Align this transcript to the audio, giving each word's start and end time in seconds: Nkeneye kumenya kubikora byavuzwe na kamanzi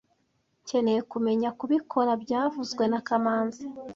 Nkeneye 0.65 1.01
kumenya 1.11 1.49
kubikora 1.59 2.11
byavuzwe 2.23 2.83
na 2.91 2.99
kamanzi 3.07 3.63